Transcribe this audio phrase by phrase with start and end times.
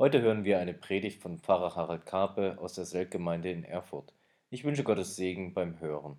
[0.00, 4.14] Heute hören wir eine Predigt von Pfarrer Harald Karpe aus der Seltgemeinde in Erfurt.
[4.48, 6.16] Ich wünsche Gottes Segen beim Hören.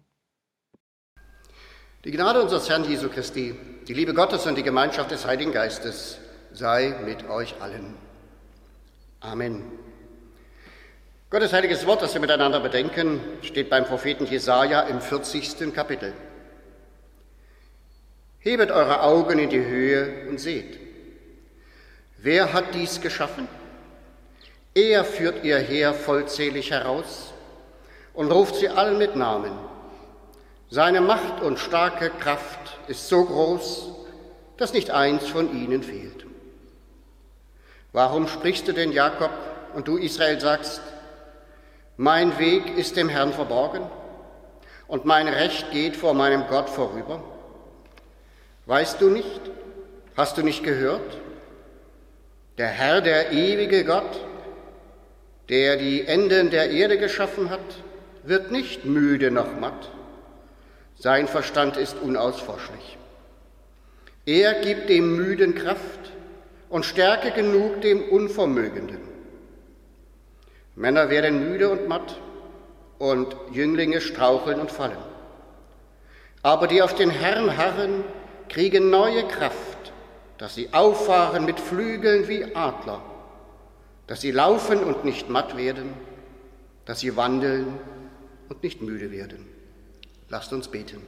[2.04, 3.56] Die Gnade unseres Herrn Jesu Christi,
[3.88, 6.20] die Liebe Gottes und die Gemeinschaft des Heiligen Geistes
[6.52, 7.96] sei mit euch allen.
[9.22, 9.64] Amen.
[11.30, 15.74] Gottes heiliges Wort, das wir miteinander bedenken, steht beim Propheten Jesaja im 40.
[15.74, 16.14] Kapitel.
[18.40, 20.78] Hebet eure Augen in die Höhe und seht.
[22.18, 23.48] Wer hat dies geschaffen?
[24.82, 27.34] Er führt ihr Heer vollzählig heraus
[28.14, 29.52] und ruft sie allen mit Namen.
[30.70, 33.90] Seine Macht und starke Kraft ist so groß,
[34.56, 36.26] dass nicht eins von ihnen fehlt.
[37.92, 39.32] Warum sprichst du denn Jakob
[39.76, 40.82] und du Israel sagst,
[41.98, 43.86] mein Weg ist dem Herrn verborgen
[44.88, 47.22] und mein Recht geht vor meinem Gott vorüber.
[48.66, 49.42] Weißt du nicht?
[50.16, 51.18] Hast du nicht gehört?
[52.58, 54.29] Der Herr, der ewige Gott,
[55.50, 57.60] der die Enden der Erde geschaffen hat,
[58.24, 59.90] wird nicht müde noch matt.
[60.98, 62.98] Sein Verstand ist unausforschlich.
[64.26, 66.12] Er gibt dem Müden Kraft
[66.70, 69.00] und Stärke genug dem Unvermögenden.
[70.76, 72.20] Männer werden müde und matt
[73.00, 74.98] und Jünglinge straucheln und fallen.
[76.44, 78.04] Aber die auf den Herrn harren,
[78.50, 79.94] kriegen neue Kraft,
[80.38, 83.02] dass sie auffahren mit Flügeln wie Adler,
[84.10, 85.94] dass sie laufen und nicht matt werden,
[86.86, 87.68] dass sie wandeln
[88.50, 89.48] und nicht müde werden.
[90.30, 91.00] Lasst uns beten.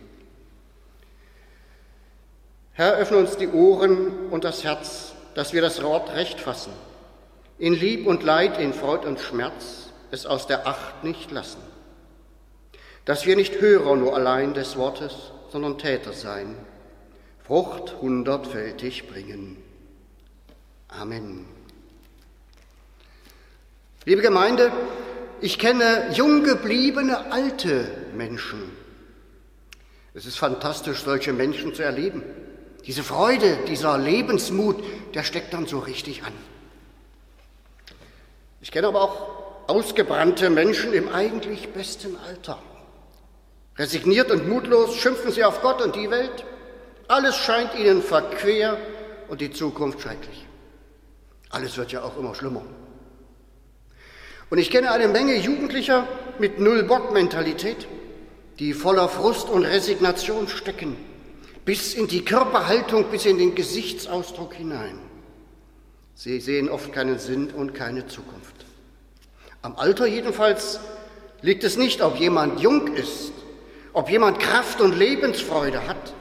[2.74, 6.74] Herr, öffne uns die Ohren und das Herz, dass wir das Wort recht fassen
[7.58, 11.62] in Lieb und Leid, in Freud und Schmerz es aus der Acht nicht lassen.
[13.06, 16.56] Dass wir nicht Hörer nur allein des Wortes, sondern Täter sein,
[17.48, 19.58] Frucht hundertfältig bringen.
[20.88, 21.61] Amen.
[24.04, 24.72] Liebe Gemeinde,
[25.42, 28.72] ich kenne jung gebliebene alte Menschen.
[30.16, 32.24] Es ist fantastisch, solche Menschen zu erleben.
[32.88, 34.84] Diese Freude, dieser Lebensmut,
[35.14, 36.34] der steckt dann so richtig an.
[38.62, 42.58] Ich kenne aber auch ausgebrannte Menschen im eigentlich besten Alter.
[43.78, 46.44] Resigniert und mutlos schimpfen sie auf Gott und die Welt.
[47.08, 48.78] Alles scheint ihnen verquer
[49.28, 50.48] und die Zukunft schrecklich.
[51.52, 52.64] Alles wird ja auch immer schlimmer.
[54.52, 56.06] Und ich kenne eine Menge Jugendlicher
[56.38, 57.88] mit Null-Bock-Mentalität,
[58.60, 60.98] die voller Frust und Resignation stecken,
[61.64, 65.00] bis in die Körperhaltung, bis in den Gesichtsausdruck hinein.
[66.16, 68.66] Sie sehen oft keinen Sinn und keine Zukunft.
[69.62, 70.82] Am Alter jedenfalls
[71.42, 73.32] liegt es nicht, ob jemand jung ist,
[73.94, 76.14] ob jemand Kraft und Lebensfreude hat,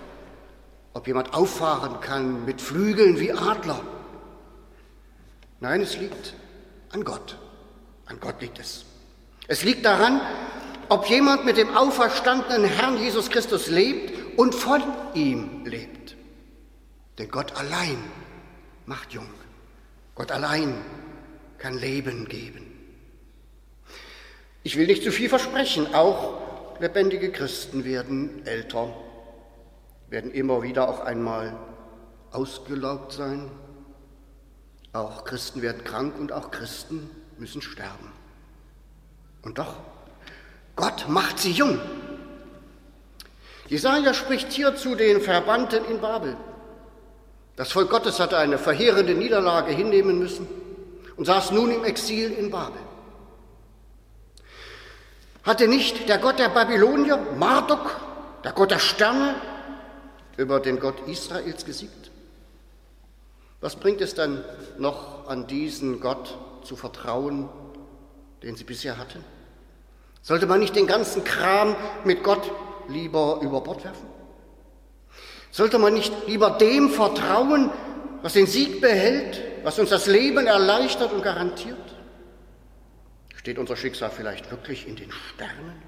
[0.95, 3.81] ob jemand auffahren kann mit Flügeln wie Adler.
[5.59, 6.35] Nein, es liegt
[6.93, 7.37] an Gott.
[8.11, 8.85] An Gott liegt es.
[9.47, 10.21] Es liegt daran,
[10.89, 14.83] ob jemand mit dem auferstandenen Herrn Jesus Christus lebt und von
[15.15, 16.17] ihm lebt.
[17.19, 17.97] Denn Gott allein
[18.85, 19.29] macht jung.
[20.17, 20.75] Gott allein
[21.59, 22.67] kann Leben geben.
[24.65, 28.93] Ich will nicht zu viel versprechen, auch lebendige Christen werden älter,
[30.09, 31.57] werden immer wieder auch einmal
[32.33, 33.53] ausgelaugt sein.
[34.93, 37.09] Auch Christen werden krank und auch Christen
[37.41, 38.13] müssen sterben.
[39.43, 39.75] Und doch,
[40.77, 41.81] Gott macht sie jung.
[43.67, 46.37] Jesaja spricht hier zu den Verbannten in Babel.
[47.57, 50.47] Das Volk Gottes hatte eine verheerende Niederlage hinnehmen müssen
[51.17, 52.81] und saß nun im Exil in Babel.
[55.43, 57.99] Hatte nicht der Gott der Babylonier, Marduk,
[58.45, 59.35] der Gott der Sterne,
[60.37, 62.11] über den Gott Israels gesiegt?
[63.61, 64.43] Was bringt es dann
[64.79, 67.49] noch an diesen Gott zu vertrauen,
[68.43, 69.25] den sie bisher hatten?
[70.23, 72.51] Sollte man nicht den ganzen Kram mit Gott
[72.89, 74.07] lieber über Bord werfen?
[75.51, 77.71] Sollte man nicht lieber dem vertrauen,
[78.23, 81.77] was den Sieg behält, was uns das Leben erleichtert und garantiert?
[83.35, 85.83] Steht unser Schicksal vielleicht wirklich in den Sternen?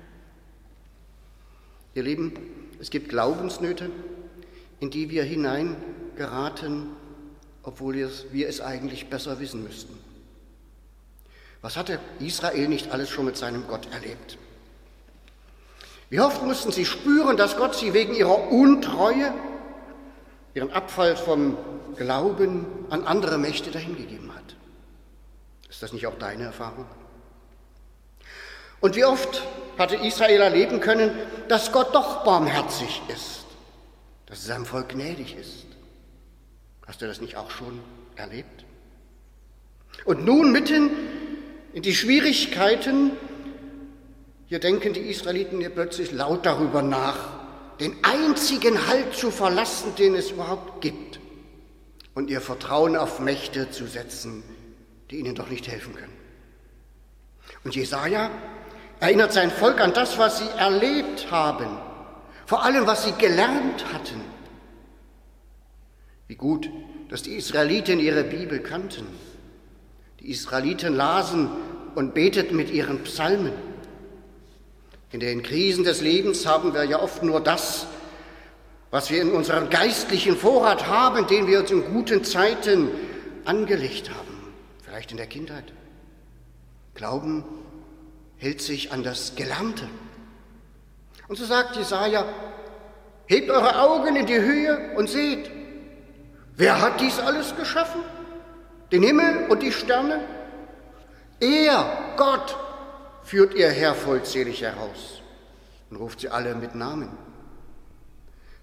[1.94, 2.32] Ihr Lieben,
[2.80, 3.90] es gibt Glaubensnöte,
[4.80, 6.88] in die wir hineingeraten,
[7.62, 7.94] obwohl
[8.32, 10.01] wir es eigentlich besser wissen müssten.
[11.62, 14.36] Was hatte Israel nicht alles schon mit seinem Gott erlebt?
[16.10, 19.32] Wie oft mussten sie spüren, dass Gott sie wegen ihrer Untreue
[20.54, 21.56] ihren Abfall vom
[21.96, 24.56] Glauben an andere Mächte dahingegeben hat.
[25.68, 26.86] Ist das nicht auch deine Erfahrung?
[28.80, 29.42] Und wie oft
[29.78, 31.12] hatte Israel erleben können,
[31.48, 33.44] dass Gott doch barmherzig ist,
[34.26, 35.66] dass er seinem Volk gnädig ist.
[36.86, 37.80] Hast du das nicht auch schon
[38.16, 38.64] erlebt?
[40.04, 40.90] Und nun mitten
[41.72, 43.12] in die Schwierigkeiten,
[44.46, 47.42] hier denken die Israeliten hier plötzlich laut darüber nach,
[47.80, 51.20] den einzigen Halt zu verlassen, den es überhaupt gibt,
[52.14, 54.42] und ihr Vertrauen auf Mächte zu setzen,
[55.10, 56.12] die ihnen doch nicht helfen können.
[57.64, 58.30] Und Jesaja
[59.00, 61.78] erinnert sein Volk an das, was sie erlebt haben,
[62.46, 64.20] vor allem was sie gelernt hatten.
[66.28, 66.68] Wie gut,
[67.08, 69.06] dass die Israeliten ihre Bibel kannten.
[70.22, 71.50] Die Israeliten lasen
[71.96, 73.52] und beteten mit ihren Psalmen.
[75.10, 77.88] In den Krisen des Lebens haben wir ja oft nur das,
[78.92, 82.88] was wir in unserem geistlichen Vorrat haben, den wir uns in guten Zeiten
[83.44, 84.52] angelegt haben,
[84.84, 85.72] vielleicht in der Kindheit.
[86.94, 87.42] Glauben
[88.36, 89.88] hält sich an das Gelernte.
[91.26, 92.24] Und so sagt Jesaja,
[93.26, 95.50] hebt eure Augen in die Höhe und seht,
[96.54, 98.02] wer hat dies alles geschaffen?
[98.92, 100.20] Den Himmel und die Sterne?
[101.40, 102.56] Er, Gott,
[103.24, 105.22] führt ihr Herr vollzählig heraus
[105.90, 107.08] und ruft sie alle mit Namen.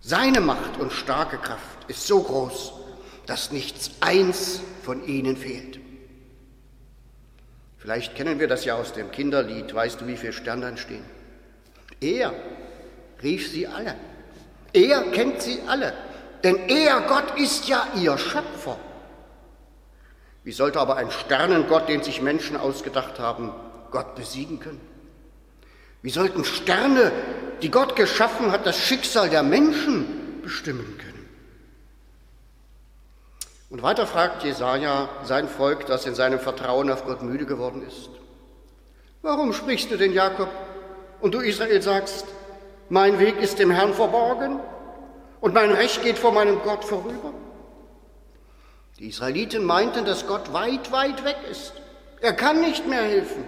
[0.02, 2.74] Seine Macht und starke Kraft ist so groß,
[3.26, 5.80] dass nichts eins von ihnen fehlt.
[7.80, 11.04] Vielleicht kennen wir das ja aus dem Kinderlied, weißt du, wie viele Sterne dann stehen?
[12.02, 12.34] Er
[13.24, 13.96] rief sie alle.
[14.74, 15.94] Er kennt sie alle,
[16.44, 18.78] denn er, Gott, ist ja ihr Schöpfer.
[20.50, 23.54] Wie sollte aber ein Sternengott, den sich Menschen ausgedacht haben,
[23.92, 24.82] Gott besiegen können?
[26.02, 27.12] Wie sollten Sterne,
[27.62, 31.30] die Gott geschaffen hat, das Schicksal der Menschen bestimmen können?
[33.70, 38.10] Und weiter fragt Jesaja sein Volk, das in seinem Vertrauen auf Gott müde geworden ist.
[39.22, 40.50] Warum sprichst du denn, Jakob?
[41.22, 42.26] Und du, Israel, sagst,
[42.90, 44.60] mein Weg ist dem Herrn verborgen
[45.42, 47.34] und mein Recht geht vor meinem Gott vorüber?
[49.00, 51.74] Die Israeliten meinten, dass Gott weit, weit weg ist.
[52.20, 53.46] Er kann nicht mehr helfen.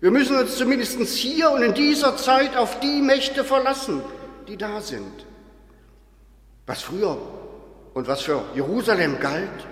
[0.00, 4.02] Wir müssen uns zumindest hier und in dieser Zeit auf die Mächte verlassen,
[4.46, 5.24] die da sind.
[6.66, 7.16] Was früher
[7.94, 9.66] und was für Jerusalem galt,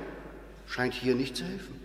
[0.66, 1.78] scheint hier nicht zu helfen.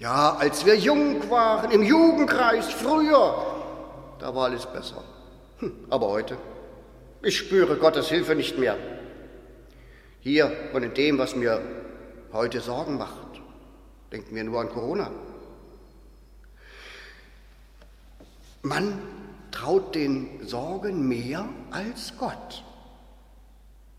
[0.00, 3.36] Ja, als wir jung waren, im Jugendkreis, früher,
[4.18, 5.04] da war alles besser.
[5.60, 6.36] Hm, aber heute,
[7.22, 8.76] ich spüre Gottes Hilfe nicht mehr.
[10.22, 11.60] Hier und in dem, was mir
[12.32, 13.40] heute Sorgen macht,
[14.12, 15.10] denken wir nur an Corona.
[18.62, 19.00] Man
[19.50, 22.62] traut den Sorgen mehr als Gott.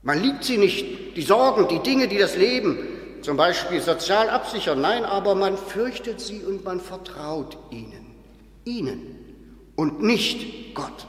[0.01, 2.77] Man liebt sie nicht, die Sorgen, die Dinge, die das Leben
[3.21, 4.79] zum Beispiel sozial absichern.
[4.79, 8.15] Nein, aber man fürchtet sie und man vertraut ihnen.
[8.63, 9.19] Ihnen
[9.75, 11.05] und nicht Gott.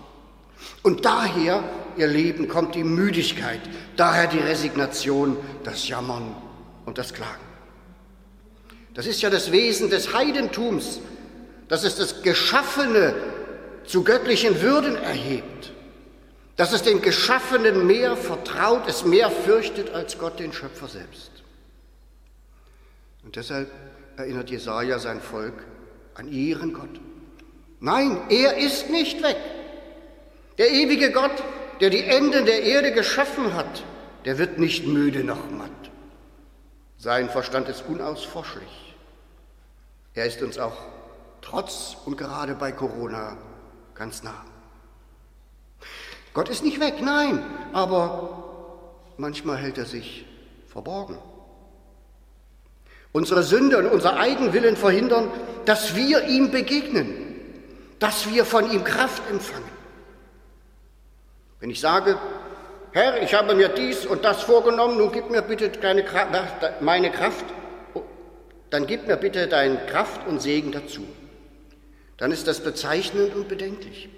[0.83, 1.63] Und daher,
[1.99, 3.61] ihr Leben, kommt die Müdigkeit,
[3.96, 6.35] daher die Resignation, das Jammern
[6.85, 7.44] und das Klagen.
[8.94, 11.00] Das ist ja das Wesen des Heidentums,
[11.69, 13.14] dass es das Geschaffene
[13.85, 15.73] zu göttlichen Würden erhebt,
[16.56, 21.31] dass es den Geschaffenen mehr vertraut, es mehr fürchtet als Gott den Schöpfer selbst.
[23.25, 23.70] Und deshalb
[24.17, 25.55] erinnert Jesaja sein Volk
[26.14, 27.00] an ihren Gott.
[27.81, 29.37] Nein, er ist nicht weg.
[30.58, 31.43] Der ewige Gott,
[31.81, 33.82] der die Enden der Erde geschaffen hat,
[34.25, 35.71] der wird nicht müde noch matt.
[36.99, 38.94] Sein Verstand ist unausforschlich.
[40.15, 40.76] Er ist uns auch
[41.43, 43.37] trotz und gerade bei Corona
[43.94, 44.44] ganz nah.
[46.32, 48.44] Gott ist nicht weg, nein, aber
[49.19, 50.27] manchmal hält er sich
[50.67, 51.19] verborgen.
[53.13, 55.31] Unsere Sünde und unser Eigenwillen verhindern,
[55.67, 57.37] dass wir ihm begegnen,
[58.01, 59.83] dass wir von ihm Kraft empfangen.
[61.61, 62.19] Wenn ich sage,
[62.93, 65.70] Herr, ich habe mir dies und das vorgenommen, nun gib mir bitte
[66.81, 67.44] meine Kraft,
[68.70, 71.05] dann gib mir bitte deine Kraft und Segen dazu
[72.17, 74.08] dann ist das bezeichnend und bedenklich.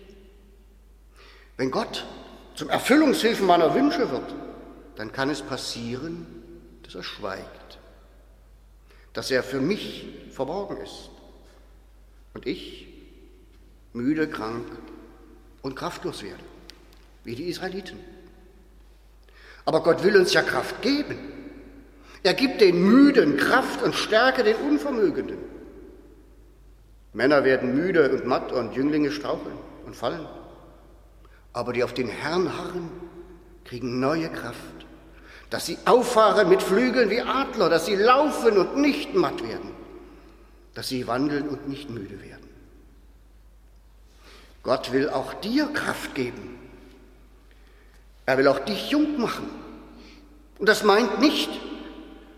[1.57, 2.05] Wenn Gott
[2.55, 4.35] zum Erfüllungshilfen meiner Wünsche wird,
[4.97, 6.27] dann kann es passieren,
[6.83, 7.79] dass er schweigt,
[9.13, 11.11] dass er für mich verborgen ist
[12.35, 12.87] und ich
[13.93, 14.67] müde, krank
[15.63, 16.45] und kraftlos werde,
[17.27, 17.99] wie die Israeliten.
[19.65, 21.19] Aber Gott will uns ja Kraft geben.
[22.23, 25.39] Er gibt den Müden Kraft und Stärke den Unvermögenden.
[27.13, 30.27] Männer werden müde und matt und Jünglinge straucheln und fallen.
[31.53, 32.91] Aber die auf den Herrn harren,
[33.65, 34.87] kriegen neue Kraft,
[35.51, 39.71] dass sie auffahren mit Flügeln wie Adler, dass sie laufen und nicht matt werden,
[40.75, 42.47] dass sie wandeln und nicht müde werden.
[44.63, 46.57] Gott will auch dir Kraft geben.
[48.27, 49.49] Er will auch dich jung machen.
[50.59, 51.51] Und das meint nicht,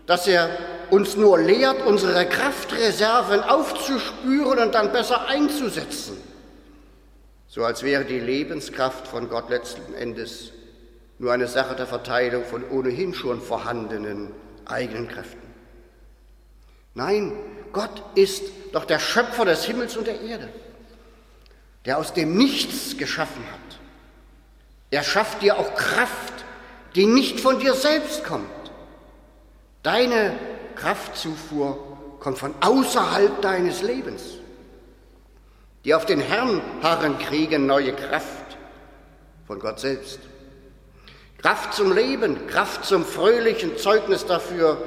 [0.05, 0.49] dass er
[0.89, 6.17] uns nur lehrt, unsere Kraftreserven aufzuspüren und dann besser einzusetzen.
[7.47, 10.51] So als wäre die Lebenskraft von Gott letzten Endes
[11.17, 14.31] nur eine Sache der Verteilung von ohnehin schon vorhandenen
[14.65, 15.49] eigenen Kräften.
[16.93, 17.33] Nein,
[17.73, 20.49] Gott ist doch der Schöpfer des Himmels und der Erde,
[21.85, 23.68] der aus dem Nichts geschaffen hat.
[24.91, 26.33] Er schafft dir auch Kraft,
[26.95, 28.49] die nicht von dir selbst kommt.
[29.83, 30.37] Deine
[30.75, 34.23] Kraftzufuhr kommt von außerhalb deines Lebens.
[35.85, 38.57] Die auf den Herrn harren, kriegen neue Kraft
[39.47, 40.19] von Gott selbst.
[41.37, 44.83] Kraft zum Leben, Kraft zum fröhlichen Zeugnis dafür,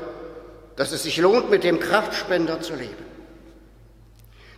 [0.76, 3.04] dass es sich lohnt, mit dem Kraftspender zu leben.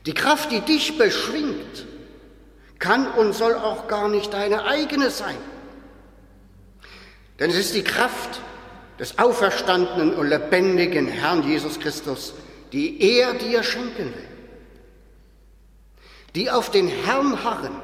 [0.07, 1.87] Die Kraft, die dich beschwingt,
[2.85, 5.39] kann und soll auch gar nicht deine eigene sein.
[7.41, 8.41] Denn es ist die Kraft
[8.99, 12.35] des auferstandenen und lebendigen Herrn Jesus Christus,
[12.73, 14.29] die er dir schenken will.
[16.35, 17.75] Die auf den Herrn harren,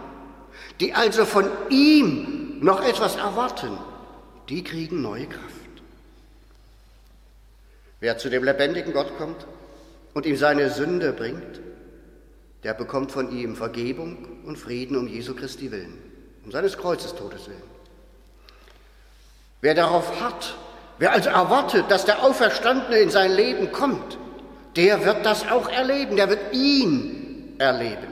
[0.81, 3.79] die also von ihm noch etwas erwarten,
[4.51, 5.47] die kriegen neue Kraft.
[8.01, 9.47] Wer zu dem lebendigen Gott kommt
[10.15, 11.61] und ihm seine Sünde bringt,
[12.63, 15.99] der bekommt von ihm Vergebung und Frieden um Jesu Christi willen,
[16.45, 17.63] um seines Kreuzes Todes willen.
[19.61, 20.57] Wer darauf hat,
[20.99, 24.19] wer also erwartet, dass der Auferstandene in sein Leben kommt,
[24.77, 28.09] der wird das auch erleben, der wird ihn erleben.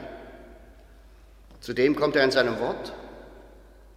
[1.60, 2.92] Zudem kommt er in seinem Wort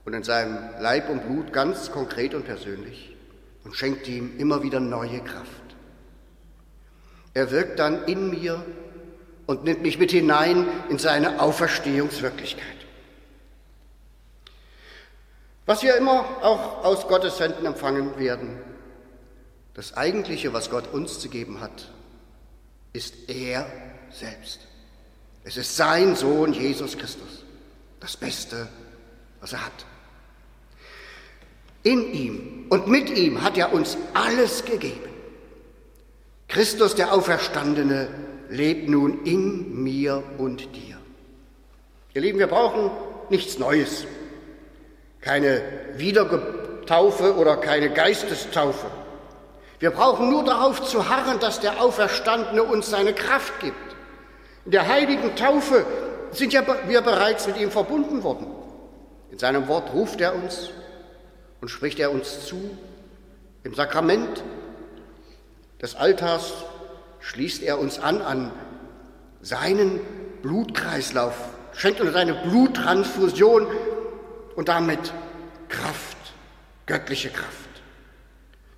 [0.06, 3.16] und in seinem Leib und Blut ganz konkret und persönlich
[3.64, 5.62] und schenkt ihm immer wieder neue Kraft.
[7.34, 8.66] Er wirkt dann in mir
[9.52, 12.64] und nimmt mich mit hinein in seine Auferstehungswirklichkeit.
[15.66, 18.62] Was wir immer auch aus Gottes Händen empfangen werden,
[19.74, 21.92] das Eigentliche, was Gott uns zu geben hat,
[22.94, 23.66] ist er
[24.10, 24.62] selbst.
[25.44, 27.44] Es ist sein Sohn Jesus Christus,
[28.00, 28.70] das Beste,
[29.42, 29.86] was er hat.
[31.84, 35.10] In ihm und mit ihm hat er uns alles gegeben.
[36.48, 40.98] Christus, der Auferstandene, lebt nun in mir und dir.
[42.14, 42.92] Ihr Lieben, wir brauchen
[43.30, 44.06] nichts Neues.
[45.22, 45.62] Keine
[45.96, 48.88] Wiedergetaufe oder keine Geistestaufe.
[49.80, 53.96] Wir brauchen nur darauf zu harren, dass der Auferstandene uns seine Kraft gibt.
[54.66, 55.86] In der heiligen Taufe
[56.32, 58.48] sind ja wir bereits mit ihm verbunden worden.
[59.32, 60.70] In seinem Wort ruft er uns
[61.62, 62.78] und spricht er uns zu.
[63.64, 64.44] Im Sakrament
[65.82, 66.54] des Altars
[67.22, 68.52] schließt er uns an an
[69.42, 70.00] seinen
[70.42, 71.36] Blutkreislauf,
[71.74, 73.68] schenkt uns eine Bluttransfusion
[74.56, 75.14] und damit
[75.70, 76.18] Kraft,
[76.86, 77.52] göttliche Kraft.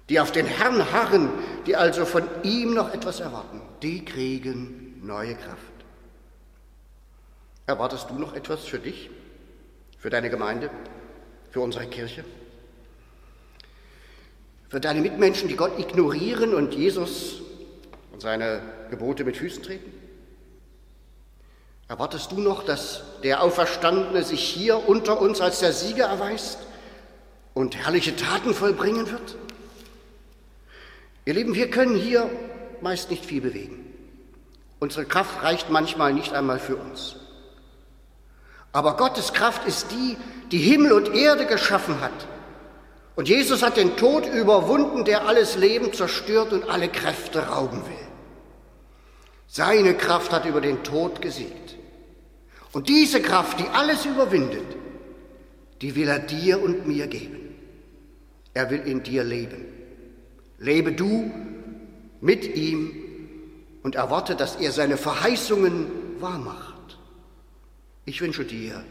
[0.09, 1.29] Die auf den Herrn harren,
[1.65, 5.57] die also von ihm noch etwas erwarten, die kriegen neue Kraft.
[7.65, 9.09] Erwartest du noch etwas für dich,
[9.97, 10.69] für deine Gemeinde,
[11.51, 12.25] für unsere Kirche?
[14.67, 17.42] Für deine Mitmenschen, die Gott ignorieren und Jesus
[18.23, 19.91] seine Gebote mit Füßen treten?
[21.89, 26.57] Erwartest du noch, dass der Auferstandene sich hier unter uns als der Sieger erweist
[27.53, 29.35] und herrliche Taten vollbringen wird?
[31.25, 32.29] Ihr Lieben, wir können hier
[32.79, 33.93] meist nicht viel bewegen.
[34.79, 37.17] Unsere Kraft reicht manchmal nicht einmal für uns.
[38.71, 40.15] Aber Gottes Kraft ist die,
[40.51, 42.25] die Himmel und Erde geschaffen hat
[43.15, 48.12] und Jesus hat den Tod überwunden, der alles Leben zerstört und alle Kräfte rauben will.
[49.55, 51.75] Seine Kraft hat über den Tod gesiegt.
[52.71, 54.65] Und diese Kraft, die alles überwindet,
[55.79, 57.53] die will er dir und mir geben.
[58.55, 59.63] Er will in dir leben.
[60.57, 61.31] Lebe du
[62.19, 62.95] mit ihm
[63.83, 65.85] und erwarte, dass er seine Verheißungen
[66.19, 66.97] wahrmacht.
[68.05, 68.83] Ich wünsche dir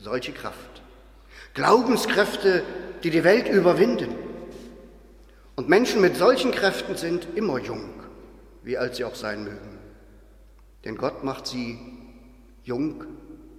[0.00, 0.82] solche Kraft.
[1.54, 2.64] Glaubenskräfte,
[3.04, 4.12] die die Welt überwinden.
[5.54, 7.90] Und Menschen mit solchen Kräften sind immer jung,
[8.64, 9.79] wie alt sie auch sein mögen.
[10.84, 11.78] Denn Gott macht sie
[12.62, 13.04] jung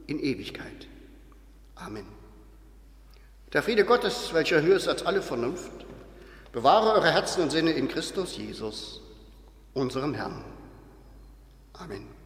[0.07, 0.87] in Ewigkeit.
[1.75, 2.05] Amen.
[3.53, 5.85] Der Friede Gottes, welcher höher ist als alle Vernunft,
[6.51, 9.01] bewahre eure Herzen und Sinne in Christus Jesus,
[9.73, 10.43] unserem Herrn.
[11.73, 12.20] Amen.